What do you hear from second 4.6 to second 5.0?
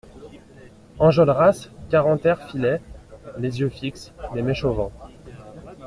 au vent.